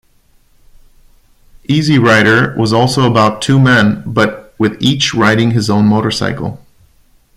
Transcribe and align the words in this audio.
"Easy 1.67 1.99
Rider" 1.99 2.55
was 2.57 2.73
also 2.73 3.03
about 3.07 3.39
two 3.39 3.59
men, 3.59 4.01
but 4.03 4.55
with 4.57 4.75
each 4.81 5.13
riding 5.13 5.51
his 5.51 5.69
own 5.69 5.85
motorcycle. 5.85 6.59